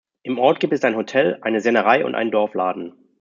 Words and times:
Im 0.23 0.39
Ort 0.39 0.59
gibt 0.59 0.73
es 0.73 0.83
ein 0.83 0.95
Hotel, 0.95 1.37
eine 1.41 1.61
Sennerei 1.61 2.03
und 2.03 2.15
einen 2.15 2.31
Dorfladen. 2.31 2.93